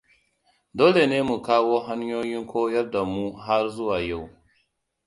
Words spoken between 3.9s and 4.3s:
yau.